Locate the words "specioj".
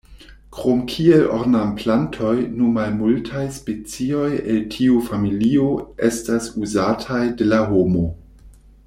3.59-4.31